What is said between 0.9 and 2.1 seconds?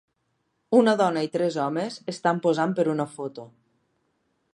dona i tres homes